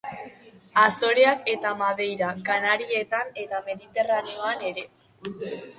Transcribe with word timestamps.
Azoreak 0.83 1.51
eta 1.53 1.73
Madeira, 1.83 2.31
Kanarietan 2.49 3.33
eta 3.45 3.65
Mediterraneoan 3.71 4.71
ere. 4.73 4.91